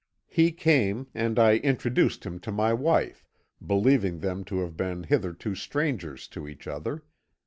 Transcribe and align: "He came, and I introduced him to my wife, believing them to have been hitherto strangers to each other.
"He 0.29 0.51
came, 0.51 1.05
and 1.13 1.37
I 1.37 1.57
introduced 1.57 2.25
him 2.25 2.39
to 2.39 2.51
my 2.51 2.73
wife, 2.73 3.23
believing 3.63 4.17
them 4.17 4.43
to 4.45 4.61
have 4.61 4.75
been 4.75 5.03
hitherto 5.03 5.53
strangers 5.53 6.27
to 6.29 6.47
each 6.47 6.65
other. 6.65 7.03